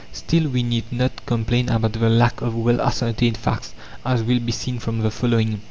Still, 0.13 0.47
we 0.49 0.63
need 0.63 0.91
not 0.91 1.23
complain 1.27 1.69
about 1.69 1.93
the 1.93 2.09
lack 2.09 2.41
of 2.41 2.55
well 2.55 2.81
ascertained 2.81 3.37
facts, 3.37 3.75
as 4.03 4.23
will 4.23 4.39
be 4.39 4.51
seen 4.51 4.79
from 4.79 5.01
the 5.01 5.11
following. 5.11 5.59